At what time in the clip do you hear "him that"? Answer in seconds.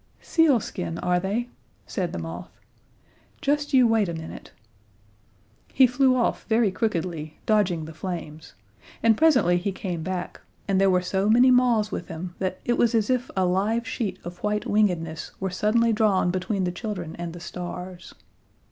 12.07-12.59